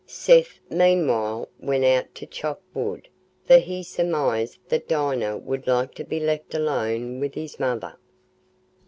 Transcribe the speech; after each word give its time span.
Seth, 0.07 0.59
meanwhile, 0.67 1.47
went 1.59 1.85
out 1.85 2.15
to 2.15 2.25
chop 2.25 2.59
wood, 2.73 3.07
for 3.45 3.57
he 3.59 3.83
surmised 3.83 4.57
that 4.69 4.87
Dinah 4.87 5.37
would 5.37 5.67
like 5.67 5.93
to 5.93 6.03
be 6.03 6.19
left 6.19 6.55
alone 6.55 7.19
with 7.19 7.35
his 7.35 7.59
mother. 7.59 7.95